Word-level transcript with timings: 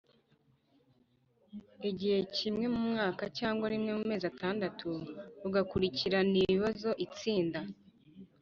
igihe 1.89 2.17
rimwe 2.43 2.65
mu 2.73 2.81
mwaka 2.91 3.23
cg 3.37 3.57
rimwe 3.73 3.91
mu 3.97 4.03
mezi 4.09 4.25
atandatu 4.31 4.87
rugakurikirana 5.41 6.35
ibibazo 6.43 6.89
Itsinda 7.05 7.59